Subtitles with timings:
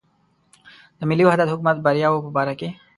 [0.97, 2.69] د ملي وحدت حکومت بریاوو په باره کې.